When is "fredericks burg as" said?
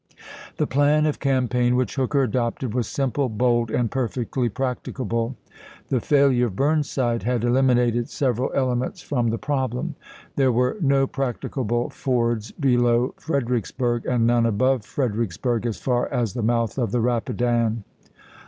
14.85-15.77